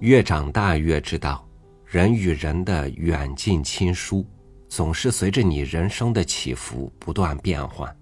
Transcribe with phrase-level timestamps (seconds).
[0.00, 1.46] 越长大越知道，
[1.84, 4.24] 人与人的远近亲疏，
[4.68, 7.94] 总是随着你人生的起伏不断变换。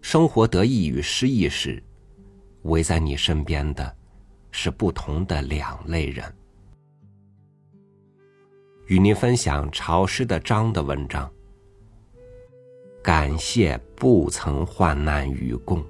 [0.00, 1.82] 生活得意与失意时，
[2.62, 3.94] 围在你身边的，
[4.50, 6.24] 是不同的两类人。
[8.86, 11.30] 与您分享潮湿的张的文章。
[13.02, 15.84] 感谢不曾患难与共。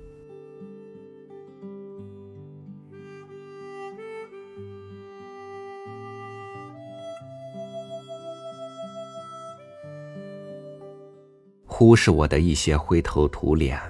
[11.79, 13.81] 忽视我的一些灰头土脸，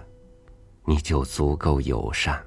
[0.84, 2.38] 你就足够友善。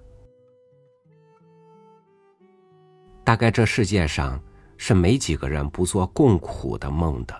[3.23, 4.39] 大概这世界上
[4.77, 7.35] 是没几个人不做共苦的梦的。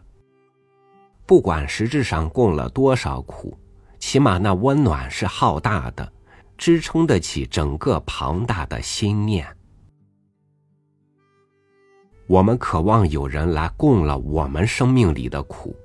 [1.27, 3.55] 不管实质上共了多少苦，
[3.99, 6.11] 起码那温暖是浩大的，
[6.57, 9.45] 支撑得起整个庞大的心念。
[12.25, 15.75] 我们渴望有人来共了我们生命里的苦，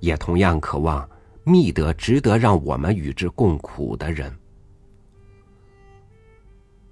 [0.00, 1.08] 也同样渴望。
[1.48, 4.36] 觅得值得让我们与之共苦的人，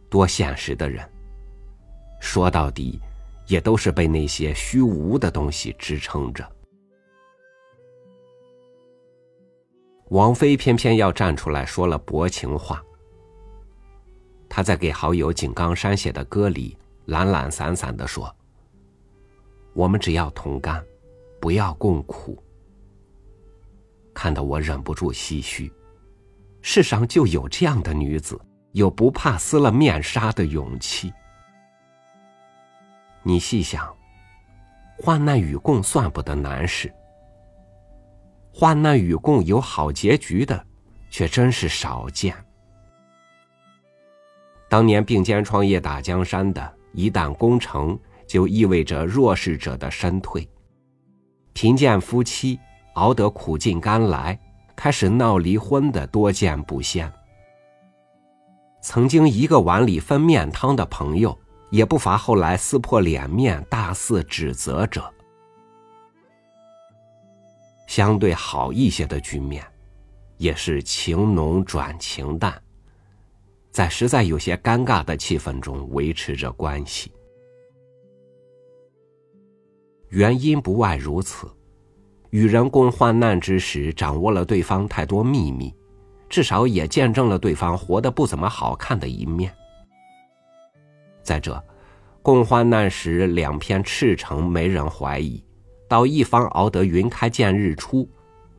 [0.08, 1.05] 多现实的人，
[2.20, 3.00] 说到底，
[3.48, 6.48] 也都是被那些虚无的东西支撑着。
[10.11, 12.80] 王菲偏偏要站出来说了薄情话。
[14.48, 18.33] 他在给好友井冈山写的歌里懒懒散散的说
[19.74, 20.80] ：“我们只要同甘，
[21.41, 22.41] 不要共苦。”
[24.14, 25.70] 看得我忍不住唏嘘，
[26.62, 28.40] 世上就有这样的女子，
[28.72, 31.12] 有不怕撕了面纱的勇气。
[33.22, 33.94] 你细想，
[34.98, 36.92] 患难与共算不得难事，
[38.52, 40.64] 患难与共有好结局的，
[41.10, 42.34] 却真是少见。
[44.70, 50.48] 当年并肩创业打江山的，一旦功成，就意味着弱势者的身退，
[51.52, 52.58] 贫贱夫妻。
[52.94, 54.38] 熬得苦尽甘来，
[54.74, 57.10] 开始闹离婚的多见不鲜。
[58.82, 61.36] 曾经一个碗里分面汤的朋友，
[61.70, 65.10] 也不乏后来撕破脸面、大肆指责者。
[67.86, 69.64] 相对好一些的局面，
[70.36, 72.60] 也是情浓转情淡，
[73.70, 77.12] 在实在有些尴尬的气氛中维持着关系。
[80.10, 81.50] 原因不外如此。
[82.34, 85.72] 与人共患难之时，掌握了对方太多秘密，
[86.28, 89.55] 至少也见证了对方活得不怎么好看的一面。
[91.22, 91.62] 再者，
[92.22, 95.40] 共患难时两片赤诚，没人怀疑；
[95.86, 98.05] 到一方熬得云开见日出，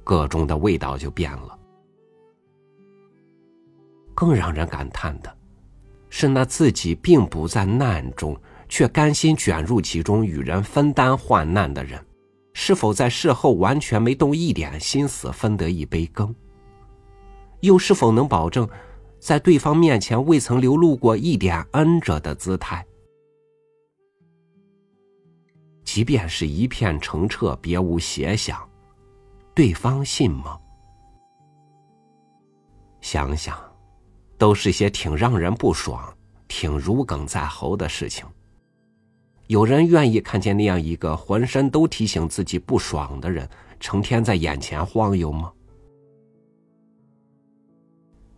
[0.06, 1.60] 个中的味道就变了。
[4.14, 5.38] 更让人感叹的，
[6.10, 12.00] 是那自己并不在难中，却甘心卷入其中与人分担患难的人。
[12.58, 16.34] 是否在事后完全没动一点心思分得一杯羹？
[17.60, 18.68] 又是否能保证，
[19.20, 22.84] 在对方面前未曾流露过一点恩者的姿态？
[25.84, 28.68] 即便是一片澄澈，别无邪想，
[29.54, 30.58] 对方信吗？
[33.02, 33.60] 想想，
[34.38, 36.02] 都是些挺让人不爽、
[36.48, 38.26] 挺如鲠在喉的事情。
[39.48, 43.48] 有人愿意看见那样一个浑身都提醒自己不爽的人，
[43.80, 45.52] 成天在眼前晃悠吗？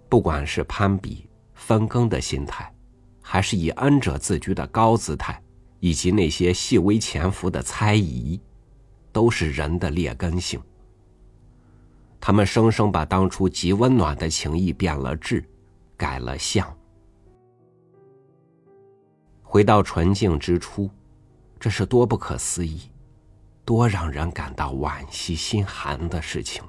[0.10, 2.74] 不管是攀比、分羹的心态，
[3.22, 5.42] 还是以恩者自居的高姿态，
[5.80, 8.40] 以及那些细微潜伏的猜疑，
[9.14, 10.62] 都是人的劣根性。
[12.20, 15.42] 他们生生把当初极温暖的情谊变了质，
[15.96, 16.77] 改了相。
[19.50, 20.90] 回到纯净之初，
[21.58, 22.82] 这是多不可思议、
[23.64, 26.62] 多让人感到惋惜心寒的事情。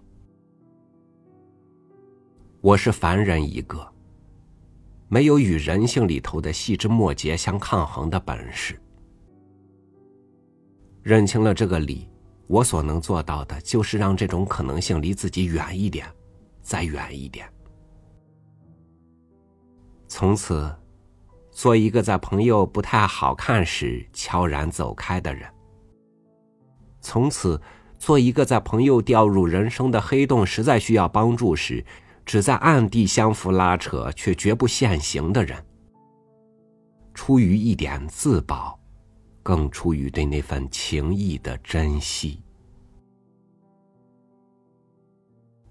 [2.60, 3.84] 我是凡人一个，
[5.08, 8.80] 没有与人性里头的细枝末节相抗衡的本事。
[11.02, 12.08] 认清了这个理，
[12.46, 16.06] 我所能做到的就是让这种可能性离自己远一点，
[16.62, 17.52] 再远一点。
[20.06, 20.72] 从此。
[21.58, 25.52] 做一个在朋友不太好看时悄然走开的人。
[27.00, 27.60] 从此，
[27.98, 31.84] 做一个在朋友掉入人生的黑洞实在需要帮助时，
[32.24, 35.60] 只在暗地相扶拉扯，却绝不现形的人。
[37.12, 38.78] 出于一点自保，
[39.42, 42.40] 更出于对那份情谊的珍惜。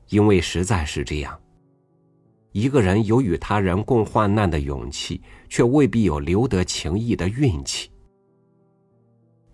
[0.09, 1.39] 因为实在是这样。
[2.57, 7.91] 一个人有与他人共患难的勇气，却未必有留得情谊的运气。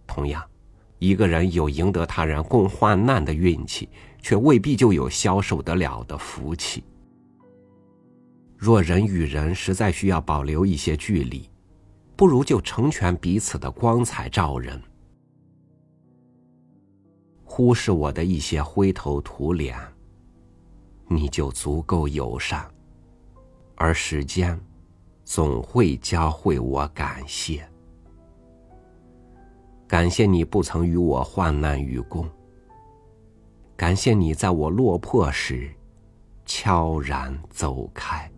[0.08, 0.42] 同样，
[1.00, 3.90] 一个人有赢得他人共患难的运气，
[4.22, 6.82] 却未必就有消受得了的福气。
[8.56, 11.50] 若人与人实在需要保留一些距离，
[12.16, 14.82] 不如就成全彼此的光彩照人。
[17.44, 19.78] 忽视我的一些灰头土脸，
[21.10, 22.66] 你就足够友善，
[23.76, 24.60] 而时间
[25.24, 27.68] 总会教会我感谢。
[29.88, 32.28] 感谢你不曾与我患难与共，
[33.76, 35.70] 感谢你在我落魄时
[36.46, 38.30] 悄然走开。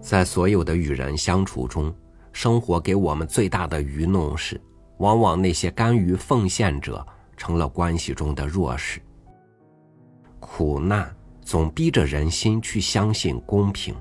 [0.00, 1.94] 在所有的与人相处中，
[2.32, 4.60] 生活给我们最大的愚弄是，
[5.00, 7.04] 往往那些甘于奉献者
[7.36, 9.00] 成了关系中的弱势。
[10.38, 13.94] 苦难总逼着人心去相信公平，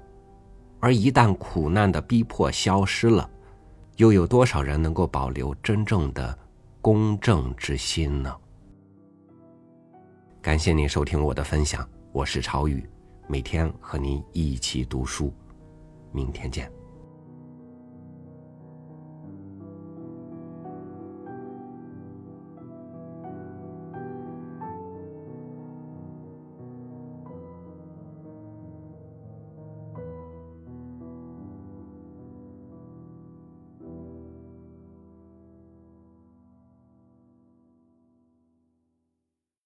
[0.79, 3.29] 而一旦苦难的逼迫消失了，
[3.95, 6.37] 又有多少人能够保留真正的
[6.81, 8.35] 公正之心呢？
[10.41, 12.87] 感谢您收听我的分享，我是朝雨，
[13.27, 15.33] 每天和您一起读书。
[16.11, 16.78] 明天见。